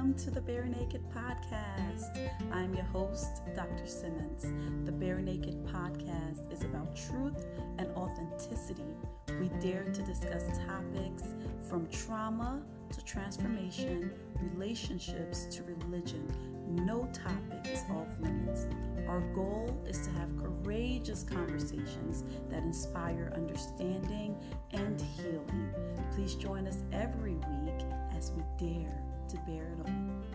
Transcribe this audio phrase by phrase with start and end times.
[0.00, 2.30] to the Bare Naked Podcast.
[2.50, 3.86] I'm your host, Dr.
[3.86, 4.46] Simmons.
[4.86, 7.44] The Bare Naked Podcast is about truth
[7.76, 8.86] and authenticity.
[9.38, 11.34] We dare to discuss topics
[11.68, 12.62] from trauma
[12.94, 14.10] to transformation,
[14.40, 16.26] relationships to religion.
[16.66, 18.68] No topic is off limits.
[19.06, 24.34] Our goal is to have courageous conversations that inspire understanding
[24.72, 25.70] and healing.
[26.14, 27.84] Please join us every week
[28.16, 30.29] as we dare to bear it all.